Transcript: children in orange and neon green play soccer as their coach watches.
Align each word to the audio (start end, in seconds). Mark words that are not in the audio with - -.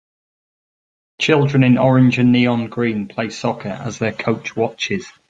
children 1.19 1.63
in 1.63 1.77
orange 1.77 2.17
and 2.17 2.31
neon 2.31 2.65
green 2.69 3.07
play 3.07 3.29
soccer 3.29 3.69
as 3.69 3.99
their 3.99 4.11
coach 4.11 4.55
watches. 4.55 5.05